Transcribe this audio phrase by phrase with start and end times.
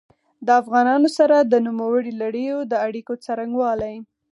[0.45, 3.95] د افغانانو سره د نوموړي لړیو د اړیکو څرنګوالي.